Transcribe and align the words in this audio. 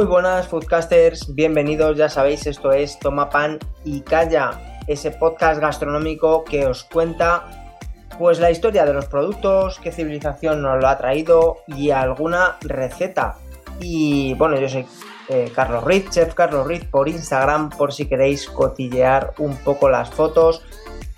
Muy 0.00 0.06
buenas 0.06 0.48
foodcasters, 0.48 1.34
bienvenidos, 1.34 1.94
ya 1.94 2.08
sabéis, 2.08 2.46
esto 2.46 2.72
es 2.72 2.98
Toma 2.98 3.28
Pan 3.28 3.58
y 3.84 4.00
Calla, 4.00 4.80
ese 4.86 5.10
podcast 5.10 5.60
gastronómico 5.60 6.42
que 6.42 6.64
os 6.64 6.84
cuenta 6.84 7.76
pues 8.18 8.40
la 8.40 8.50
historia 8.50 8.86
de 8.86 8.94
los 8.94 9.04
productos, 9.04 9.78
qué 9.78 9.92
civilización 9.92 10.62
nos 10.62 10.80
lo 10.80 10.88
ha 10.88 10.96
traído 10.96 11.58
y 11.66 11.90
alguna 11.90 12.56
receta. 12.62 13.36
Y 13.78 14.32
bueno, 14.36 14.58
yo 14.58 14.70
soy 14.70 14.86
eh, 15.28 15.52
Carlos 15.54 15.84
Riz, 15.84 16.08
chef 16.08 16.32
Carlos 16.32 16.66
Riz 16.66 16.86
por 16.86 17.06
Instagram, 17.06 17.68
por 17.68 17.92
si 17.92 18.06
queréis 18.06 18.48
cotillear 18.48 19.34
un 19.36 19.54
poco 19.56 19.90
las 19.90 20.08
fotos 20.08 20.62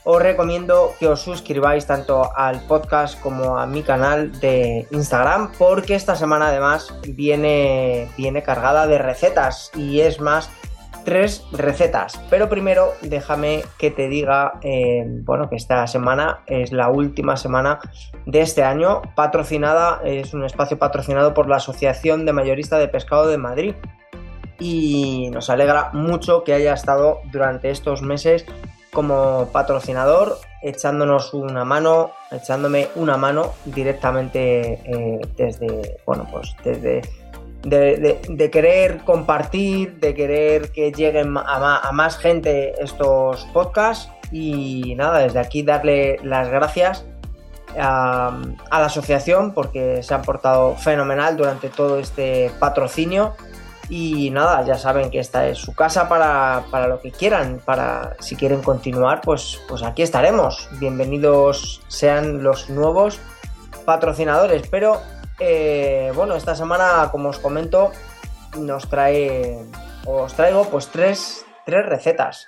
os 0.04 0.20
recomiendo 0.20 0.94
que 0.98 1.06
os 1.06 1.20
suscribáis 1.20 1.86
tanto 1.86 2.34
al 2.34 2.60
podcast 2.66 3.20
como 3.20 3.58
a 3.58 3.66
mi 3.66 3.82
canal 3.82 4.32
de 4.40 4.86
Instagram 4.90 5.52
porque 5.58 5.94
esta 5.94 6.16
semana 6.16 6.48
además 6.48 6.92
viene, 7.06 8.08
viene 8.16 8.42
cargada 8.42 8.86
de 8.86 8.98
recetas 8.98 9.70
y 9.76 10.00
es 10.00 10.20
más 10.20 10.50
tres 11.04 11.44
recetas. 11.52 12.20
Pero 12.30 12.48
primero 12.48 12.94
déjame 13.02 13.62
que 13.78 13.90
te 13.90 14.08
diga 14.08 14.54
eh, 14.62 15.04
bueno 15.06 15.48
que 15.48 15.56
esta 15.56 15.86
semana 15.86 16.40
es 16.46 16.72
la 16.72 16.88
última 16.88 17.36
semana 17.36 17.80
de 18.26 18.40
este 18.40 18.62
año 18.62 19.02
patrocinada 19.14 20.00
es 20.04 20.34
un 20.34 20.44
espacio 20.44 20.78
patrocinado 20.78 21.34
por 21.34 21.48
la 21.48 21.56
Asociación 21.56 22.26
de 22.26 22.32
Mayorista 22.32 22.78
de 22.78 22.88
Pescado 22.88 23.28
de 23.28 23.38
Madrid. 23.38 23.74
Y 24.58 25.28
nos 25.32 25.50
alegra 25.50 25.90
mucho 25.92 26.44
que 26.44 26.54
haya 26.54 26.74
estado 26.74 27.20
durante 27.32 27.70
estos 27.70 28.02
meses 28.02 28.46
como 28.92 29.48
patrocinador, 29.52 30.38
echándonos 30.62 31.32
una 31.34 31.64
mano, 31.64 32.12
echándome 32.30 32.88
una 32.94 33.16
mano 33.16 33.54
directamente 33.64 34.80
eh, 34.84 35.20
desde, 35.36 35.98
bueno, 36.06 36.26
pues 36.30 36.54
desde 36.62 37.02
de, 37.64 38.50
querer 38.52 38.98
compartir, 39.04 39.98
de 39.98 40.14
querer 40.14 40.72
que 40.72 40.92
lleguen 40.92 41.36
a, 41.36 41.90
más 41.92 42.18
gente 42.18 42.74
estos 42.82 43.44
podcasts. 43.52 44.10
Y 44.30 44.94
nada, 44.96 45.20
desde 45.20 45.38
aquí 45.38 45.62
darle 45.62 46.18
las 46.22 46.48
gracias 46.48 47.04
a, 47.78 48.40
a 48.70 48.80
la 48.80 48.86
asociación 48.86 49.52
porque 49.52 50.02
se 50.02 50.14
han 50.14 50.22
portado 50.22 50.76
fenomenal 50.76 51.36
durante 51.36 51.68
todo 51.68 51.98
este 51.98 52.50
patrocinio 52.58 53.34
y 53.94 54.30
nada, 54.30 54.62
ya 54.62 54.76
saben 54.76 55.10
que 55.10 55.18
esta 55.18 55.46
es 55.48 55.58
su 55.58 55.74
casa 55.74 56.08
para, 56.08 56.86
lo 56.86 56.98
que 57.00 57.12
quieran, 57.12 57.60
para 57.62 58.16
si 58.20 58.36
quieren 58.36 58.62
continuar, 58.62 59.20
pues, 59.20 59.60
pues 59.68 59.82
aquí 59.82 60.00
estaremos. 60.00 60.66
Bienvenidos 60.80 61.82
sean 61.88 62.42
los 62.42 62.70
nuevos 62.70 63.20
patrocinadores. 63.84 64.66
Pero 64.70 64.98
eh, 65.38 66.10
bueno, 66.14 66.36
esta 66.36 66.54
semana, 66.54 67.10
como 67.12 67.28
os 67.28 67.38
comento, 67.38 67.92
nos 68.58 68.88
trae, 68.88 69.58
os 70.06 70.32
traigo 70.32 70.64
pues 70.70 70.88
tres, 70.88 71.44
tres 71.66 71.84
recetas. 71.84 72.46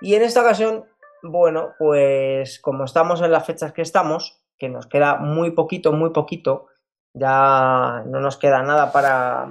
Y 0.00 0.14
en 0.14 0.22
esta 0.22 0.42
ocasión, 0.42 0.84
bueno, 1.20 1.70
pues 1.80 2.60
como 2.60 2.84
estamos 2.84 3.22
en 3.22 3.32
las 3.32 3.44
fechas 3.44 3.72
que 3.72 3.82
estamos, 3.82 4.40
que 4.56 4.68
nos 4.68 4.86
queda 4.86 5.16
muy 5.16 5.50
poquito, 5.50 5.92
muy 5.92 6.10
poquito, 6.10 6.68
ya 7.12 8.04
no 8.06 8.20
nos 8.20 8.36
queda 8.36 8.62
nada 8.62 8.92
para, 8.92 9.50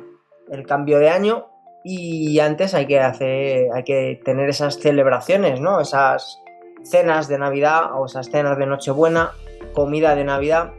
el 0.52 0.66
cambio 0.66 1.00
de 1.00 1.10
año 1.10 1.48
y 1.84 2.40
antes 2.40 2.74
hay 2.74 2.88
que 2.88 3.00
hacer, 3.00 3.68
hay 3.74 3.84
que 3.84 4.20
tener 4.26 4.50
esas 4.50 4.80
celebraciones, 4.80 5.62
¿no? 5.62 5.80
Esas 5.80 6.42
cenas 6.84 7.28
de 7.28 7.38
Navidad 7.38 7.92
o 7.94 8.08
esas 8.08 8.32
cenas 8.32 8.58
de 8.58 8.66
Nochebuena, 8.66 9.32
comida 9.74 10.16
de 10.16 10.24
Navidad, 10.24 10.72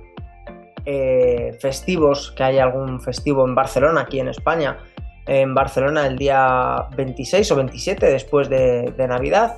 eh, 0.85 1.57
festivos, 1.61 2.33
que 2.37 2.43
hay 2.43 2.59
algún 2.59 3.01
festivo 3.01 3.45
en 3.47 3.55
Barcelona, 3.55 4.03
aquí 4.03 4.19
en 4.19 4.29
España, 4.29 4.79
en 5.27 5.55
Barcelona 5.55 6.07
el 6.07 6.19
día 6.19 6.89
26 6.97 7.53
o 7.53 7.57
27 7.57 8.07
después 8.07 8.49
de, 8.49 8.93
de 8.97 9.09
Navidad. 9.09 9.57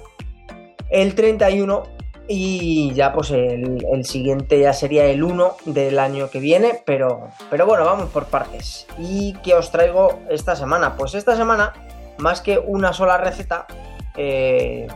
El 0.91 1.15
31 1.15 1.83
y 2.29 2.93
ya 2.93 3.13
pues 3.13 3.31
el, 3.31 4.05
siguiente 4.05 4.61
ya 4.61 4.73
sería 4.75 5.07
el 5.07 5.25
1 5.25 5.57
del 5.65 5.99
año 5.99 6.29
que 6.31 6.41
viene, 6.41 6.83
pero, 6.85 7.29
pero 7.51 7.67
bueno, 7.67 7.85
vamos 7.85 8.11
por 8.11 8.27
partes. 8.27 8.87
¿Y 8.99 9.33
qué 9.43 9.55
os 9.55 9.71
traigo 9.71 10.21
esta 10.29 10.55
semana? 10.55 10.95
Pues 10.97 11.15
esta 11.15 11.37
semana, 11.37 11.73
más 12.19 12.43
que 12.43 12.59
una 12.59 12.93
sola 12.93 13.17
receta, 13.17 13.67
eh, 14.17 14.87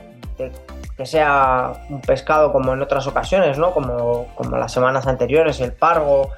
que 0.97 1.07
sea 1.07 1.73
un 1.89 2.03
pescado 2.03 2.53
como 2.53 2.75
en 2.75 2.83
otras 2.83 3.07
ocasiones, 3.07 3.57
¿no? 3.57 3.73
Como, 3.73 4.27
como 4.35 4.59
las 4.59 4.73
semanas 4.73 5.07
anteriores, 5.07 5.61
el 5.61 5.73
pargo 5.73 6.31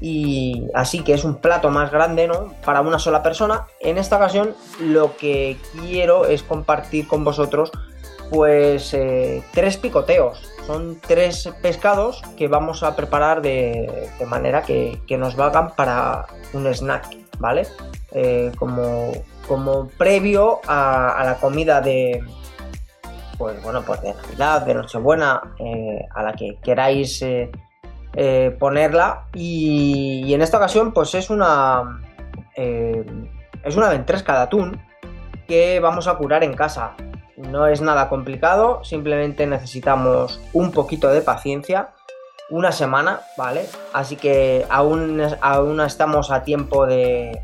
y 0.00 0.66
así 0.74 1.04
que 1.04 1.14
es 1.14 1.22
un 1.22 1.36
plato 1.36 1.70
más 1.70 1.92
grande, 1.92 2.26
¿no? 2.26 2.52
Para 2.64 2.80
una 2.80 2.98
sola 2.98 3.22
persona. 3.22 3.66
En 3.78 3.98
esta 3.98 4.16
ocasión 4.16 4.56
lo 4.80 5.16
que 5.16 5.56
quiero 5.80 6.26
es 6.26 6.42
compartir 6.42 7.06
con 7.06 7.22
vosotros 7.22 7.70
pues 8.32 8.94
eh, 8.94 9.42
tres 9.52 9.76
picoteos. 9.76 10.42
Son 10.66 10.98
tres 11.06 11.50
pescados 11.60 12.22
que 12.36 12.48
vamos 12.48 12.82
a 12.82 12.96
preparar 12.96 13.42
de, 13.42 14.08
manera 14.26 14.62
que, 14.62 14.98
nos 15.18 15.36
valgan 15.36 15.74
para 15.76 16.26
un 16.54 16.66
snack, 16.66 17.14
¿vale? 17.38 17.66
Eh, 18.12 18.50
como, 18.56 19.12
como 19.46 19.88
previo 19.98 20.60
a, 20.66 21.22
la 21.24 21.36
comida 21.36 21.82
de, 21.82 22.24
pues 23.36 23.62
bueno, 23.62 23.82
pues 23.82 24.00
de 24.00 24.14
Navidad, 24.14 24.62
de 24.62 24.74
Nochebuena, 24.74 25.54
eh, 25.58 26.06
a 26.14 26.22
la 26.22 26.32
que 26.32 26.56
queráis 26.62 27.22
ponerla. 28.58 29.26
Y, 29.34 30.32
en 30.32 30.40
esta 30.40 30.56
ocasión, 30.56 30.92
pues 30.92 31.14
es 31.14 31.28
una, 31.28 32.00
es 32.54 33.76
una 33.76 33.90
ventresca 33.90 34.36
de 34.36 34.42
atún 34.42 34.80
que 35.46 35.80
vamos 35.80 36.08
a 36.08 36.14
curar 36.14 36.44
en 36.44 36.54
casa. 36.54 36.94
No 37.50 37.66
es 37.66 37.80
nada 37.80 38.08
complicado, 38.08 38.84
simplemente 38.84 39.46
necesitamos 39.46 40.40
un 40.52 40.70
poquito 40.70 41.08
de 41.08 41.22
paciencia, 41.22 41.90
una 42.50 42.70
semana, 42.70 43.20
¿vale? 43.36 43.66
Así 43.92 44.16
que 44.16 44.66
aún, 44.68 45.22
aún 45.40 45.80
estamos 45.80 46.30
a 46.30 46.44
tiempo 46.44 46.86
de, 46.86 47.42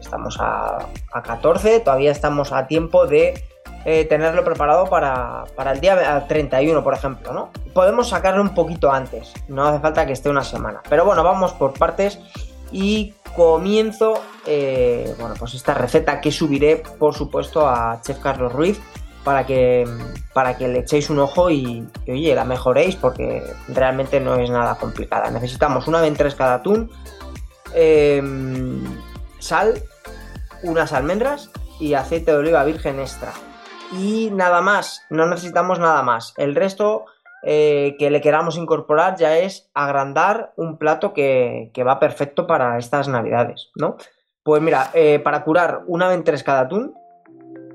estamos 0.00 0.38
a, 0.40 0.88
14, 1.22 1.80
todavía 1.80 2.10
estamos 2.10 2.52
a 2.52 2.66
tiempo 2.66 3.06
de 3.06 3.44
eh, 3.84 4.04
tenerlo 4.06 4.44
preparado 4.44 4.86
para, 4.86 5.44
el 5.72 5.80
día 5.80 6.26
31, 6.26 6.82
por 6.82 6.94
ejemplo, 6.94 7.32
¿no? 7.32 7.50
Podemos 7.72 8.08
sacarlo 8.08 8.42
un 8.42 8.54
poquito 8.54 8.90
antes, 8.92 9.32
no 9.48 9.64
hace 9.64 9.80
falta 9.80 10.04
que 10.04 10.12
esté 10.12 10.28
una 10.28 10.44
semana. 10.44 10.82
Pero 10.88 11.04
bueno, 11.04 11.22
vamos 11.22 11.52
por 11.52 11.72
partes 11.72 12.18
y 12.72 13.14
comienzo, 13.36 14.14
eh, 14.46 15.14
bueno, 15.18 15.34
pues 15.38 15.54
esta 15.54 15.74
receta 15.74 16.20
que 16.20 16.32
subiré, 16.32 16.82
por 16.98 17.14
supuesto, 17.14 17.68
a 17.68 18.00
Chef 18.02 18.18
Carlos 18.18 18.52
Ruiz 18.52 18.80
para 19.24 19.46
que, 19.46 19.84
para 20.32 20.56
que 20.56 20.68
le 20.68 20.80
echéis 20.80 21.10
un 21.10 21.18
ojo 21.18 21.50
y, 21.50 21.88
oye, 22.06 22.34
la 22.34 22.44
mejoréis 22.44 22.94
porque 22.96 23.42
realmente 23.68 24.20
no 24.20 24.36
es 24.36 24.50
nada 24.50 24.76
complicada. 24.76 25.30
Necesitamos 25.30 25.88
una 25.88 26.00
ventresca 26.00 26.48
de 26.48 26.54
atún, 26.54 26.90
em, 27.74 28.84
sal, 29.38 29.82
unas 30.62 30.92
almendras 30.92 31.50
y 31.80 31.94
aceite 31.94 32.32
de 32.32 32.38
oliva 32.38 32.64
virgen 32.64 33.00
extra. 33.00 33.32
Y 33.92 34.30
nada 34.32 34.60
más, 34.60 35.02
no 35.10 35.26
necesitamos 35.26 35.78
nada 35.78 36.02
más. 36.02 36.34
El 36.36 36.54
resto 36.54 37.06
eh, 37.42 37.96
que 37.98 38.10
le 38.10 38.20
queramos 38.20 38.56
incorporar 38.56 39.16
ya 39.16 39.38
es 39.38 39.70
agrandar 39.74 40.52
un 40.56 40.78
plato 40.78 41.12
que, 41.12 41.70
va 41.86 41.98
perfecto 41.98 42.46
para 42.46 42.78
estas 42.78 43.08
navidades, 43.08 43.70
¿no? 43.74 43.96
Pues 44.42 44.62
mira, 44.62 44.90
eh, 44.94 45.18
para 45.18 45.44
curar 45.44 45.82
una 45.86 46.08
ventresca 46.08 46.54
de 46.54 46.60
atún, 46.60 46.94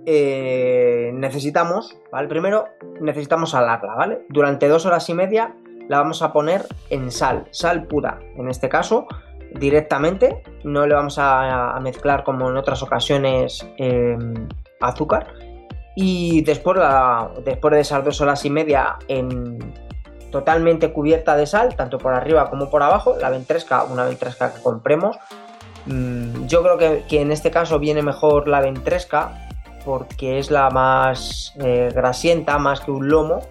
eh, 0.05 1.11
necesitamos, 1.13 1.97
¿vale? 2.11 2.27
Primero 2.27 2.65
necesitamos 3.01 3.51
salarla, 3.51 3.95
¿vale? 3.95 4.25
Durante 4.29 4.67
dos 4.67 4.85
horas 4.85 5.09
y 5.09 5.13
media 5.13 5.55
la 5.87 5.99
vamos 5.99 6.21
a 6.21 6.31
poner 6.31 6.65
en 6.89 7.11
sal, 7.11 7.45
sal 7.51 7.85
pura, 7.87 8.19
en 8.37 8.49
este 8.49 8.69
caso, 8.69 9.07
directamente, 9.55 10.43
no 10.63 10.85
le 10.85 10.93
vamos 10.93 11.17
a, 11.19 11.77
mezclar 11.81 12.23
como 12.23 12.49
en 12.49 12.57
otras 12.57 12.83
ocasiones 12.83 13.67
em, 13.77 14.47
azúcar. 14.79 15.33
Y 15.95 16.43
después, 16.43 16.79
después 17.43 17.73
de 17.73 17.79
esas 17.81 18.05
dos 18.05 18.21
horas 18.21 18.45
y 18.45 18.49
media 18.49 18.97
en, 19.07 19.73
totalmente 20.31 20.93
cubierta 20.93 21.35
de 21.35 21.45
sal, 21.45 21.75
tanto 21.75 21.97
por 21.97 22.13
arriba 22.13 22.49
como 22.49 22.69
por 22.69 22.83
abajo, 22.83 23.15
la 23.19 23.29
ventresca, 23.29 23.83
una 23.83 24.05
ventresca 24.05 24.53
que 24.53 24.61
compremos. 24.61 25.17
Mm, 25.85 26.45
yo 26.45 26.61
creo 26.61 26.77
que, 26.77 27.03
que, 27.09 27.21
en 27.21 27.31
este 27.31 27.51
caso 27.51 27.79
viene 27.79 28.01
mejor 28.01 28.47
la 28.47 28.61
ventresca 28.61 29.48
porque 29.85 30.39
es 30.39 30.51
la 30.51 30.69
más 30.69 31.53
eh, 31.59 31.91
grasienta, 31.93 32.57
más 32.57 32.81
que 32.81 32.91
un 32.91 33.09
lomo 33.09 33.41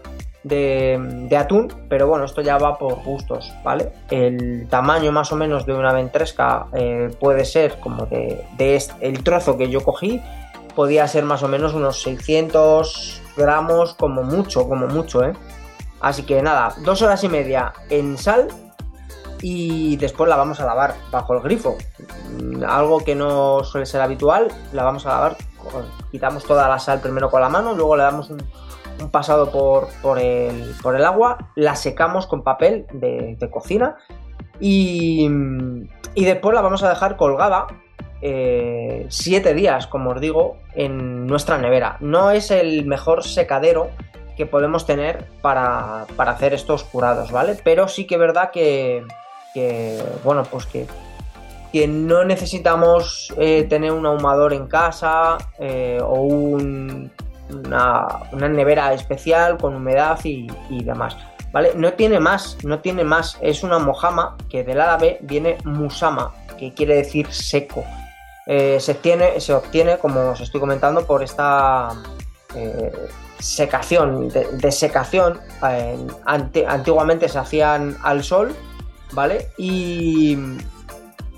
de, 0.45 1.37
atún, 1.39 1.73
pero 1.89 2.07
bueno, 2.07 2.25
esto 2.25 2.41
ya 2.41 2.59
va 2.59 2.79
por 2.79 3.03
gustos, 3.03 3.53
¿vale? 3.63 3.93
El 4.11 4.67
tamaño 4.69 5.13
más 5.13 5.33
o 5.33 5.37
menos 5.37 5.67
de 5.67 5.75
una 5.75 5.93
ventresca 5.93 6.67
eh, 6.73 7.11
puede 7.21 7.45
ser 7.45 7.79
como 7.81 8.07
de, 8.07 8.45
el 9.01 9.23
trozo 9.23 9.57
que 9.59 9.69
yo 9.69 9.83
cogí, 9.83 10.23
podía 10.75 11.07
ser 11.09 11.25
más 11.25 11.43
o 11.43 11.49
menos 11.49 11.75
unos 11.75 12.03
600 12.03 13.23
gramos 13.37 13.95
como 13.95 14.23
mucho, 14.23 14.69
como 14.69 14.87
mucho, 14.87 15.25
¿eh? 15.25 15.33
Así 16.01 16.23
que 16.23 16.41
nada, 16.43 16.75
dos 16.85 17.03
horas 17.03 17.25
y 17.25 17.29
media 17.29 17.73
en 17.91 18.17
sal 18.17 18.49
y 19.41 19.97
después 19.97 20.29
la 20.29 20.37
vamos 20.37 20.61
a 20.61 20.67
lavar 20.67 20.95
bajo 21.11 21.35
el 21.35 21.41
grifo. 21.41 21.77
Mm, 22.41 22.63
algo 22.65 23.01
que 23.01 23.15
no 23.15 23.65
suele 23.65 23.87
ser 23.87 24.01
habitual, 24.01 24.49
la 24.73 24.85
vamos 24.85 25.07
a 25.07 25.11
lavar, 25.11 25.37
quitamos 26.11 26.44
toda 26.44 26.69
la 26.69 26.79
sal 26.79 27.00
primero 27.00 27.31
con 27.31 27.41
la 27.41 27.49
mano, 27.49 27.75
luego 27.75 27.97
le 27.97 28.03
damos 28.03 28.31
un, 28.31 28.41
pasado 29.11 29.50
por, 29.50 30.19
el, 30.19 31.05
agua, 31.05 31.50
la 31.55 31.76
secamos 31.76 32.26
con 32.26 32.43
papel 32.43 32.87
de, 32.93 33.37
cocina 33.50 33.97
y, 34.61 35.29
después 36.17 36.55
la 36.55 36.62
vamos 36.62 36.82
a 36.82 36.88
dejar 36.88 37.17
colgada 37.17 37.69
7 38.20 38.20
eh, 38.23 39.55
días, 39.55 39.87
como 39.87 40.11
os 40.11 40.20
digo, 40.20 40.56
en 40.75 41.26
nuestra 41.26 41.59
nevera. 41.59 41.97
No 42.00 42.32
es 42.32 42.50
el 42.50 42.87
mejor 42.87 43.23
secadero 43.23 43.91
que 44.37 44.47
podemos 44.47 44.87
tener 44.87 45.26
para, 45.43 46.03
hacer 46.19 46.55
estos 46.55 46.85
curados, 46.85 47.32
¿vale? 47.32 47.56
Pero 47.62 47.88
sí 47.88 48.06
que 48.06 48.14
es 48.14 48.21
verdad 48.21 48.50
que, 48.50 49.05
bueno, 50.25 50.44
pues 50.44 50.67
que, 50.67 50.87
que 51.73 51.87
no 51.87 52.25
necesitamos 52.25 53.32
eh, 53.37 53.67
tener 53.69 53.93
un 53.93 54.06
ahumador 54.06 54.53
en 54.53 54.67
casa 54.67 55.38
eh, 55.59 56.00
o 56.03 56.23
una, 56.23 57.11
nevera 58.32 58.93
especial 58.93 59.59
con 59.59 59.75
humedad 59.75 60.19
y, 60.25 60.49
demás. 60.82 61.17
¿Vale? 61.53 61.73
No 61.75 61.94
tiene 61.94 62.20
más, 62.20 62.59
no 62.65 62.81
tiene 62.81 63.05
más. 63.05 63.38
Es 63.41 63.62
una 63.62 63.79
mojama 63.79 64.37
que 64.50 64.65
del 64.65 64.81
árabe 64.81 65.19
viene 65.23 65.56
musama, 65.65 66.35
que 66.59 66.75
quiere 66.75 66.97
decir 66.97 67.26
seco. 67.32 67.85
Eh, 68.47 68.79
se, 68.81 68.93
obtiene, 68.93 69.41
se 69.41 69.55
obtiene, 69.55 69.99
como 69.99 70.31
os 70.31 70.41
estoy 70.41 70.61
comentando, 70.61 71.06
por 71.06 71.23
esta 71.23 71.91
secación, 73.38 74.29
de, 74.31 74.47
antiguamente 76.25 77.29
se 77.29 77.38
hacían 77.38 77.97
al 78.03 78.25
sol 78.25 78.56
¿vale? 79.12 79.49
Y, 79.56 80.37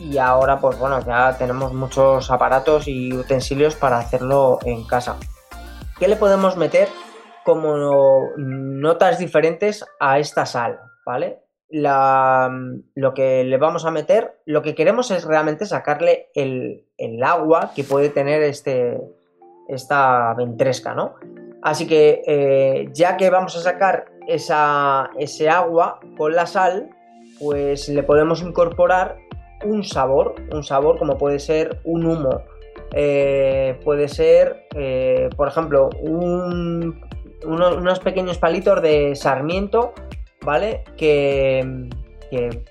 y 0.00 0.16
ahora, 0.16 0.58
pues 0.58 0.78
bueno, 0.78 1.04
ya 1.04 1.36
tenemos 1.36 1.74
muchos 1.74 2.30
aparatos 2.30 2.88
y 2.88 3.12
utensilios 3.12 3.76
para 3.76 3.98
hacerlo 3.98 4.58
en 4.64 4.86
casa. 4.86 5.16
¿Qué 5.98 6.08
le 6.08 6.16
podemos 6.16 6.56
meter 6.56 6.88
como 7.44 8.30
notas 8.38 9.18
diferentes 9.18 9.84
a 10.00 10.18
esta 10.18 10.46
sal? 10.46 10.80
¿Vale? 11.04 11.40
lo 11.72 13.14
que 13.14 13.44
le 13.44 13.56
vamos 13.56 13.84
a 13.84 13.92
meter, 13.92 14.40
lo 14.44 14.60
que 14.60 14.74
queremos 14.74 15.12
es 15.12 15.24
realmente 15.24 15.66
sacarle 15.66 16.28
el, 16.34 16.84
agua 17.22 17.70
que 17.76 17.84
puede 17.84 18.08
tener 18.08 18.42
este, 18.42 19.00
esta 19.68 20.34
ventresca, 20.34 20.94
¿no? 20.94 21.14
Así 21.62 21.86
que 21.86 22.22
eh, 22.26 22.88
ya 22.92 23.16
que 23.16 23.30
vamos 23.30 23.56
a 23.56 23.60
sacar 23.60 24.06
esa, 24.26 25.10
ese 25.16 25.48
agua 25.48 26.00
con 26.16 26.34
la 26.34 26.46
sal, 26.46 26.90
pues 27.38 27.88
le 27.88 28.02
podemos 28.02 28.42
incorporar 28.42 29.18
un 29.64 29.84
sabor, 29.84 30.34
un 30.52 30.64
sabor 30.64 30.98
como 30.98 31.18
puede 31.18 31.38
ser 31.38 31.80
un 31.84 32.06
humo, 32.06 32.42
eh, 32.92 33.78
puede 33.84 34.08
ser, 34.08 34.66
eh, 34.74 35.30
por 35.36 35.48
ejemplo, 35.48 35.90
unos, 36.02 38.00
pequeños 38.00 38.38
palitos 38.38 38.82
de 38.82 39.14
sarmiento, 39.14 39.92
¿vale? 40.42 40.84
Que, 40.96 41.88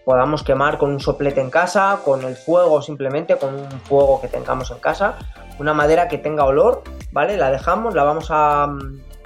podamos 0.05 0.41
quemar 0.41 0.77
con 0.77 0.91
un 0.91 1.01
soplete 1.01 1.41
en 1.41 1.49
casa, 1.49 1.99
con 2.05 2.23
el 2.23 2.37
fuego 2.37 2.81
simplemente, 2.81 3.35
con 3.35 3.53
un 3.55 3.69
fuego 3.81 4.21
que 4.21 4.29
tengamos 4.29 4.71
en 4.71 4.79
casa, 4.79 5.17
una 5.59 5.73
madera 5.73 6.07
que 6.07 6.17
tenga 6.17 6.45
olor, 6.45 6.81
¿vale? 7.11 7.35
La 7.35 7.51
dejamos, 7.51 7.93
la 7.93 8.05
vamos 8.05 8.27
a, 8.29 8.73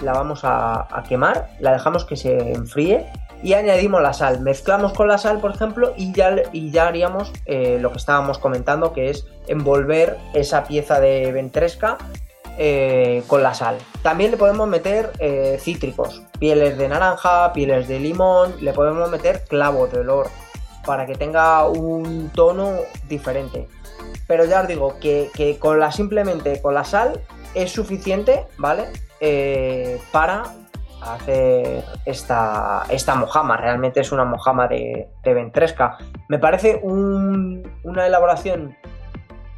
la 0.02 0.12
vamos 0.14 0.42
a 0.44 1.04
quemar, 1.08 1.50
la 1.60 1.74
dejamos 1.74 2.04
que 2.04 2.16
se 2.16 2.52
enfríe 2.52 3.06
y 3.44 3.54
añadimos 3.54 4.02
la 4.02 4.14
sal. 4.14 4.40
Mezclamos 4.40 4.94
con 4.94 5.10
la 5.10 5.18
sal, 5.18 5.40
por 5.40 5.54
ejemplo, 5.54 5.94
y 5.98 6.14
ya, 6.14 6.34
y 6.54 6.72
ya 6.72 6.88
haríamos 6.88 7.32
eh, 7.46 7.78
lo 7.80 7.92
que 7.92 7.98
estábamos 7.98 8.40
comentando, 8.40 8.94
que 8.94 9.10
es 9.10 9.28
envolver 9.48 10.18
esa 10.34 10.64
pieza 10.64 11.02
de 11.02 11.32
ventresca 11.34 11.98
eh, 12.58 13.22
con 13.28 13.44
la 13.44 13.54
sal. 13.54 13.78
También 14.02 14.32
le 14.32 14.38
podemos 14.38 14.68
meter 14.70 15.12
eh, 15.20 15.58
cítricos, 15.60 16.24
pieles 16.40 16.78
de 16.78 16.88
naranja, 16.88 17.52
pieles 17.52 17.90
de 17.90 18.00
limón, 18.00 18.56
le 18.62 18.72
podemos 18.72 19.10
meter 19.12 19.44
clavo 19.44 19.88
de 19.88 20.00
olor 20.00 20.30
para 20.86 21.06
que 21.06 21.16
tenga 21.16 21.68
un 21.68 22.30
tono 22.34 22.72
diferente. 23.10 23.68
Pero 24.26 24.46
ya 24.46 24.62
os 24.62 24.68
digo 24.70 24.98
que, 25.02 25.30
que 25.34 25.60
con 25.60 25.82
la 25.82 25.92
simplemente 25.92 26.62
con 26.62 26.76
la 26.76 26.86
sal 26.86 27.20
es 27.56 27.72
suficiente, 27.72 28.46
¿vale? 28.58 28.86
para 30.12 30.44
hacer 31.08 31.84
esta, 32.06 32.84
esta 32.90 33.16
mojama. 33.16 33.58
Realmente 33.58 34.02
es 34.02 34.12
una 34.12 34.26
mojama 34.26 34.68
de, 34.68 35.10
ventresca. 35.24 35.98
Me 36.30 36.40
parece 36.40 36.80
una 36.84 38.08
elaboración 38.08 38.76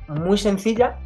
muy 0.07 0.38
sencilla 0.38 0.97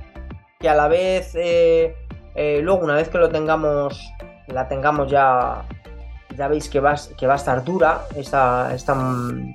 que 0.59 0.69
a 0.69 0.75
la 0.75 0.87
vez, 0.87 1.33
eh, 1.35 1.95
eh, 2.35 2.59
luego 2.61 2.83
una 2.83 2.95
vez 2.95 3.09
que 3.09 3.17
lo 3.17 3.29
tengamos, 3.29 4.13
la 4.47 4.67
tengamos 4.67 5.09
ya, 5.09 5.63
ya 6.35 6.47
veis 6.47 6.69
que 6.69 6.79
va, 6.79 6.95
que 7.17 7.27
va 7.27 7.33
a 7.33 7.37
estar 7.37 7.63
dura, 7.63 8.01
esta, 8.15 8.73
esta 8.73 8.95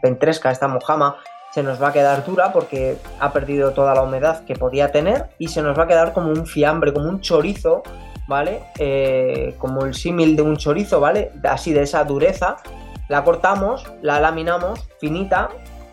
ventresca, 0.02 0.50
esta 0.50 0.66
mojama, 0.66 1.16
se 1.54 1.62
nos 1.62 1.80
va 1.80 1.88
a 1.88 1.92
quedar 1.92 2.24
dura 2.24 2.52
porque 2.52 2.96
ha 3.20 3.32
perdido 3.32 3.72
toda 3.72 3.94
la 3.94 4.02
humedad 4.02 4.44
que 4.44 4.56
podía 4.56 4.90
tener 4.90 5.28
y 5.38 5.48
se 5.48 5.62
nos 5.62 5.78
va 5.78 5.84
a 5.84 5.86
quedar 5.86 6.12
como 6.12 6.30
un 6.30 6.46
fiambre, 6.46 6.92
como 6.92 7.08
un 7.08 7.20
chorizo 7.20 7.84
¿vale? 8.26 8.62
Eh, 8.78 9.54
como 9.58 9.84
el 9.84 9.94
símil 9.94 10.36
de 10.36 10.42
un 10.42 10.56
chorizo, 10.56 11.00
¿vale? 11.00 11.32
Así 11.44 11.72
de 11.72 11.82
esa 11.82 12.04
dureza. 12.04 12.56
La 13.08 13.22
cortamos, 13.22 13.86
la 14.02 14.18
laminamos 14.20 14.88
finita, 14.98 15.50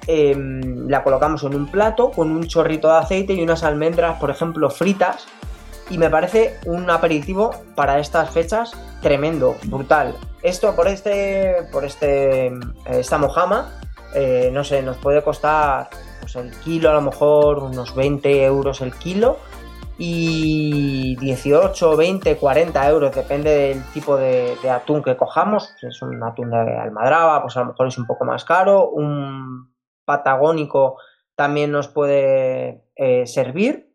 em, 0.08 0.88
la 0.88 1.04
colocamos 1.04 1.44
en 1.44 1.56
un 1.56 1.68
plato 1.68 2.12
con 2.12 2.32
un 2.32 2.48
chorrito 2.48 2.88
de 2.88 2.98
aceite 2.98 3.34
y 3.34 3.44
unas 3.44 3.64
almendras, 3.64 4.20
por 4.20 4.30
ejemplo, 4.30 4.70
fritas. 4.70 5.26
Y 5.90 5.98
me 5.98 6.10
parece 6.10 6.58
un 6.66 6.90
aperitivo 6.90 7.52
para 7.76 8.00
estas 8.00 8.30
fechas 8.30 8.72
tremendo, 9.02 9.58
brutal. 9.66 10.16
Esto 10.42 10.74
por 10.74 10.88
este, 10.88 11.68
por 11.72 11.84
este, 11.84 12.52
esta 12.86 13.18
mojama, 13.18 13.78
eh, 14.16 14.50
no 14.54 14.64
sé, 14.64 14.82
nos 14.82 14.98
puede 14.98 15.22
costar 15.22 15.90
pues 16.22 16.36
el 16.36 16.52
kilo 16.60 16.90
a 16.90 16.94
lo 16.94 17.02
mejor 17.02 17.60
unos 17.60 17.96
20 17.96 18.44
euros 18.44 18.82
el 18.82 18.94
kilo 18.94 19.38
y 20.04 21.16
18, 21.18 21.96
20, 21.96 22.36
40 22.38 22.90
euros, 22.90 23.16
depende 23.16 23.52
del 23.52 23.84
tipo 23.94 24.18
de, 24.18 24.58
atún 24.68 25.04
que 25.04 25.16
cojamos. 25.16 25.76
Si 25.80 25.86
es 25.86 26.02
un 26.02 26.24
atún 26.24 26.50
de 26.50 26.58
almadraba, 26.58 27.44
pues 27.44 27.56
a 27.56 27.60
lo 27.60 27.68
mejor 27.68 27.86
es 27.86 28.00
un 28.00 28.08
poco 28.08 28.26
más 28.26 28.44
caro. 28.44 28.90
Un 28.90 29.72
patagónico 30.04 30.98
también 31.36 31.72
nos 31.72 31.88
puede 31.88 32.84
eh, 32.96 33.28
servir. 33.28 33.94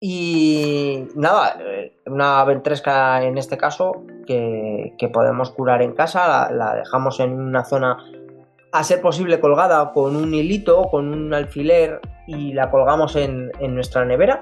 Y 0.00 1.08
nada, 1.14 1.58
una 2.06 2.42
ventresca 2.46 3.22
en 3.22 3.36
este 3.36 3.58
caso 3.58 4.06
que, 4.26 4.94
podemos 5.12 5.50
curar 5.50 5.82
en 5.82 5.92
casa, 5.92 6.50
la, 6.50 6.74
dejamos 6.74 7.20
en 7.20 7.38
una 7.38 7.64
zona 7.64 7.98
a 8.72 8.82
ser 8.82 9.02
posible 9.02 9.40
colgada 9.40 9.92
con 9.92 10.16
un 10.16 10.32
hilito, 10.32 10.88
con 10.90 11.12
un 11.12 11.34
alfiler 11.34 12.00
y 12.26 12.54
la 12.54 12.70
colgamos 12.70 13.14
en 13.16 13.52
nuestra 13.74 14.06
nevera 14.06 14.40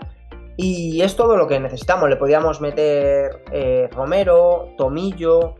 y 0.62 1.00
es 1.00 1.16
todo 1.16 1.36
lo 1.38 1.46
que 1.46 1.58
necesitamos. 1.58 2.10
Le 2.10 2.16
podíamos 2.16 2.60
meter 2.60 3.42
eh, 3.50 3.88
romero, 3.92 4.68
tomillo. 4.76 5.54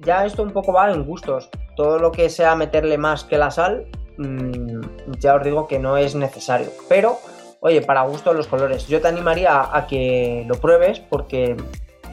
Ya 0.00 0.24
esto 0.24 0.42
un 0.42 0.52
poco 0.52 0.72
va 0.72 0.90
en 0.90 1.04
gustos. 1.04 1.50
Todo 1.76 1.98
lo 1.98 2.10
que 2.10 2.30
sea 2.30 2.56
meterle 2.56 2.96
más 2.96 3.24
que 3.24 3.36
la 3.36 3.50
sal, 3.50 3.86
mm, 4.16 4.80
ya 5.18 5.34
os 5.34 5.44
digo 5.44 5.66
que 5.66 5.78
no 5.78 5.98
es 5.98 6.14
necesario. 6.14 6.68
Pero, 6.88 7.18
oye, 7.60 7.82
para 7.82 8.02
gusto 8.02 8.32
los 8.32 8.46
colores. 8.46 8.86
Yo 8.86 9.02
te 9.02 9.08
animaría 9.08 9.68
a 9.70 9.86
que 9.86 10.46
lo 10.48 10.54
pruebes 10.54 11.00
porque 11.00 11.54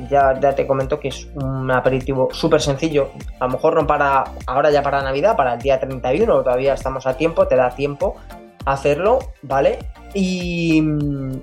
ya, 0.10 0.38
ya 0.42 0.54
te 0.56 0.68
comento 0.68 1.00
que 1.00 1.08
es 1.08 1.26
un 1.36 1.72
aperitivo 1.72 2.28
súper 2.34 2.60
sencillo. 2.60 3.12
A 3.40 3.46
lo 3.46 3.52
mejor 3.52 3.76
no 3.76 3.88
para 3.88 4.26
ahora 4.46 4.72
ya 4.72 4.84
para 4.84 5.02
Navidad, 5.02 5.38
para 5.38 5.54
el 5.54 5.62
día 5.62 5.80
31, 5.80 6.44
todavía 6.44 6.74
estamos 6.74 7.08
a 7.08 7.16
tiempo, 7.16 7.48
te 7.48 7.56
da 7.56 7.70
tiempo 7.70 8.18
hacerlo, 8.66 9.20
¿vale? 9.42 9.80
Y, 10.14 10.82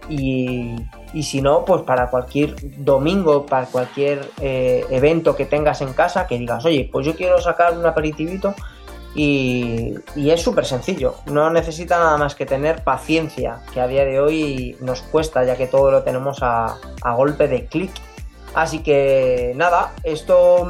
y, 0.08 1.22
si 1.22 1.40
no, 1.40 1.64
pues 1.64 1.82
para 1.82 2.10
cualquier 2.10 2.56
domingo, 2.78 3.46
para 3.46 3.66
cualquier 3.66 4.28
eh, 4.40 4.84
evento 4.90 5.36
que 5.36 5.46
tengas 5.46 5.80
en 5.80 5.92
casa, 5.92 6.26
que 6.26 6.38
digas, 6.38 6.64
oye, 6.64 6.88
pues 6.90 7.06
yo 7.06 7.14
quiero 7.14 7.40
sacar 7.40 7.78
un 7.78 7.86
aperitivito 7.86 8.54
y, 9.14 9.94
y 10.14 10.30
es 10.30 10.42
súper 10.42 10.66
sencillo. 10.66 11.14
No 11.26 11.50
necesita 11.50 11.98
nada 11.98 12.18
más 12.18 12.34
que 12.34 12.44
tener 12.44 12.82
paciencia, 12.82 13.60
que 13.72 13.80
a 13.80 13.86
día 13.86 14.04
de 14.04 14.20
hoy 14.20 14.76
nos 14.80 15.02
cuesta, 15.02 15.44
ya 15.44 15.56
que 15.56 15.66
todo 15.66 15.90
lo 15.90 16.02
tenemos 16.02 16.42
a, 16.42 16.76
a 17.02 17.14
golpe 17.14 17.48
de 17.48 17.66
clic. 17.66 17.92
Así 18.54 18.82
que 18.82 19.52
nada, 19.54 19.92
esto, 20.02 20.68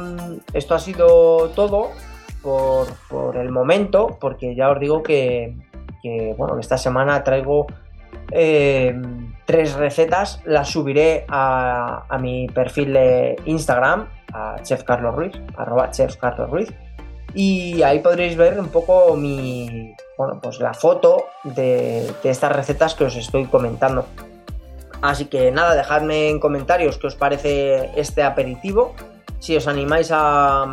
esto 0.53 0.75
ha 0.75 0.79
sido 0.79 1.49
todo 1.49 1.91
por, 2.41 2.87
por 3.09 3.37
el 3.37 3.49
momento, 3.49 4.17
porque 4.19 4.55
ya 4.55 4.69
os 4.69 4.79
digo 4.79 5.03
que, 5.03 5.55
que 6.01 6.35
bueno, 6.37 6.59
esta 6.59 6.77
semana 6.77 7.23
traigo 7.23 7.67
eh, 8.31 8.95
tres 9.45 9.73
recetas, 9.73 10.41
las 10.45 10.69
subiré 10.69 11.25
a, 11.29 12.05
mi 12.19 12.47
perfil 12.47 12.93
de 12.93 13.35
Instagram, 13.45 14.07
a 14.33 14.55
Chef 14.63 14.83
Carlos 14.83 15.15
Ruiz, 15.15 15.33
arroba 15.57 15.91
Chef. 15.91 16.15
Y 17.33 17.81
ahí 17.83 17.99
podréis 17.99 18.35
ver 18.35 18.59
un 18.59 18.69
poco 18.69 19.15
mi, 19.15 19.93
bueno, 20.17 20.39
pues 20.41 20.59
la 20.59 20.73
foto 20.73 21.25
de, 21.43 22.11
estas 22.23 22.51
recetas 22.51 22.95
que 22.95 23.05
os 23.05 23.15
estoy 23.15 23.45
comentando. 23.45 24.05
Así 25.01 25.25
que 25.25 25.51
nada, 25.51 25.75
dejadme 25.75 26.29
en 26.29 26.39
comentarios 26.39 26.97
qué 26.97 27.07
os 27.07 27.15
parece 27.15 27.91
este 27.95 28.23
aperitivo. 28.23 28.95
Si 29.39 29.55
os 29.55 29.67
animáis 29.67 30.09
a 30.11 30.65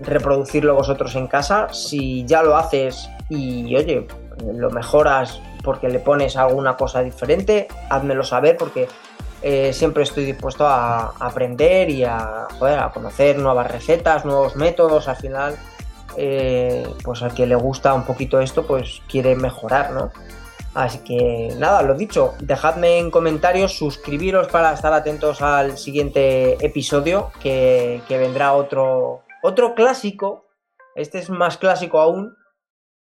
reproducirlo 0.00 0.74
vosotros 0.74 1.14
en 1.16 1.26
casa. 1.26 1.68
Si 1.72 2.24
ya 2.24 2.42
lo 2.42 2.56
haces 2.56 3.08
y 3.28 3.74
oye, 3.76 4.06
lo 4.52 4.70
mejoras 4.70 5.40
porque 5.62 5.88
le 5.88 5.98
pones 5.98 6.36
alguna 6.36 6.76
cosa 6.76 7.02
diferente, 7.02 7.68
házmelo 7.90 8.24
saber 8.24 8.56
porque 8.56 8.88
eh, 9.42 9.72
siempre 9.72 10.02
estoy 10.02 10.24
dispuesto 10.24 10.66
a, 10.66 11.14
aprender 11.20 11.90
y 11.90 12.04
a, 12.04 12.46
a 12.46 12.90
conocer 12.92 13.38
nuevas 13.38 13.70
recetas, 13.70 14.24
nuevos 14.24 14.56
métodos. 14.56 15.08
Al 15.08 15.16
final, 15.16 15.56
eh, 16.16 16.86
pues 17.04 17.22
al 17.22 17.34
que 17.34 17.46
le 17.46 17.54
gusta 17.54 17.94
un 17.94 18.04
poquito 18.04 18.40
esto, 18.40 18.66
pues 18.66 19.02
quiere 19.08 19.36
mejorar, 19.36 19.92
¿no? 19.92 20.10
Así 20.74 20.98
que 20.98 21.54
nada, 21.58 21.82
lo 21.82 21.94
dicho, 21.94 22.34
dejadme 22.40 22.98
en 22.98 23.10
comentarios, 23.10 23.76
suscribiros 23.76 24.48
para 24.48 24.72
estar 24.72 24.92
atentos 24.92 25.40
al 25.42 25.78
siguiente 25.78 26.64
episodio, 26.64 27.30
que, 27.40 28.02
que 28.06 28.18
vendrá 28.18 28.52
otro, 28.52 29.22
otro 29.42 29.74
clásico, 29.74 30.46
este 30.94 31.18
es 31.18 31.30
más 31.30 31.56
clásico 31.56 32.00
aún, 32.00 32.36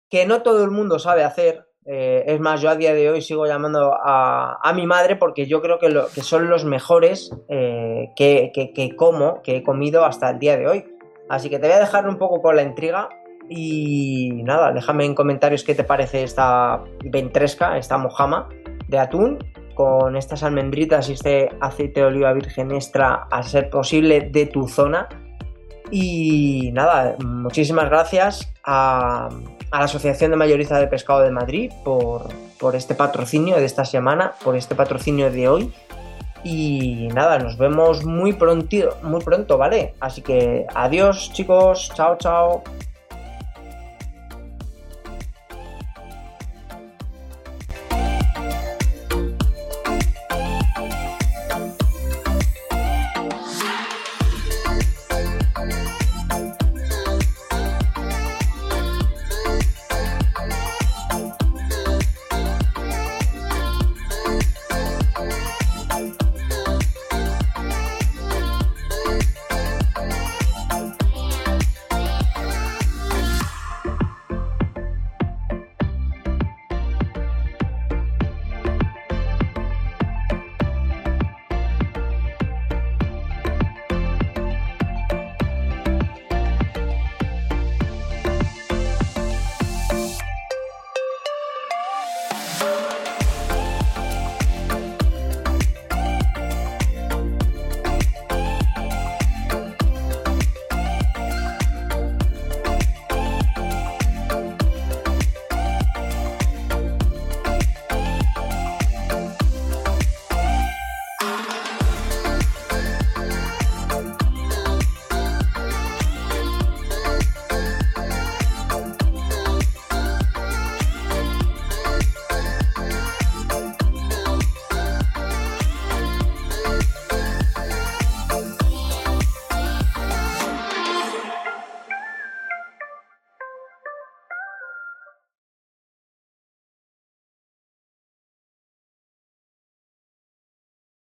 que 0.09 0.25
no 0.25 0.41
todo 0.41 0.63
el 0.63 0.71
mundo 0.71 0.99
sabe 0.99 1.23
hacer. 1.23 1.68
Eh, 1.91 2.23
es 2.27 2.39
más, 2.39 2.61
yo 2.61 2.69
a 2.69 2.75
día 2.75 2.93
de 2.93 3.09
hoy 3.09 3.19
sigo 3.19 3.47
llamando 3.47 3.95
a, 3.99 4.71
mi 4.75 4.85
madre 4.85 5.15
porque 5.15 5.47
yo 5.47 5.59
creo 5.59 5.79
que, 5.79 5.89
son 6.21 6.47
los 6.47 6.63
mejores 6.63 7.31
eh, 7.47 8.11
que, 8.15 8.51
que, 8.53 8.73
que, 8.73 8.95
como, 8.95 9.41
que 9.41 9.57
he 9.57 9.63
comido 9.63 10.05
hasta 10.05 10.29
el 10.29 10.37
día 10.37 10.55
de 10.55 10.67
hoy. 10.67 10.85
Así 11.29 11.49
que 11.49 11.57
te 11.57 11.65
voy 11.65 11.75
a 11.75 11.79
dejar 11.79 12.07
un 12.07 12.19
poco 12.19 12.43
con 12.43 12.55
la 12.55 12.61
intriga 12.61 13.09
y 13.49 14.43
nada, 14.43 14.71
déjame 14.71 15.05
en 15.05 15.15
comentarios 15.15 15.63
qué 15.63 15.73
te 15.73 15.83
parece 15.83 16.21
esta 16.21 16.83
ventresca, 17.05 17.75
esta 17.79 17.97
mojama 17.97 18.47
de 18.87 18.99
atún 18.99 19.39
con 19.73 20.15
estas 20.15 20.43
almendritas 20.43 21.09
y 21.09 21.13
este 21.13 21.49
aceite 21.59 22.01
de 22.01 22.05
oliva 22.05 22.33
virgen 22.33 22.71
extra 22.71 23.27
a 23.31 23.41
ser 23.41 23.71
posible 23.71 24.29
de 24.29 24.45
tu 24.45 24.67
zona. 24.67 25.09
Y 25.89 26.69
nada, 26.71 27.15
muchísimas 27.25 27.89
gracias 27.89 28.53
a, 28.63 29.29
a 29.71 29.79
la 29.79 29.85
Asociación 29.85 30.31
de 30.31 30.37
Mayoristas 30.37 30.79
de 30.79 30.87
Pescado 30.87 31.21
de 31.21 31.31
Madrid 31.31 31.71
por, 31.83 32.29
por 32.59 32.75
este 32.75 32.95
patrocinio 32.95 33.57
de 33.57 33.65
esta 33.65 33.85
semana, 33.85 34.33
por 34.43 34.55
este 34.55 34.75
patrocinio 34.75 35.31
de 35.31 35.47
hoy. 35.47 35.73
Y 36.43 37.09
nada, 37.13 37.37
nos 37.39 37.57
vemos 37.57 38.05
muy 38.05 38.33
pronto, 38.33 38.97
muy 39.03 39.21
pronto, 39.21 39.57
¿vale? 39.57 39.95
Así 39.99 40.21
que 40.21 40.65
adiós 40.73 41.31
chicos, 41.33 41.91
chao, 41.93 42.17
chao. 42.17 42.63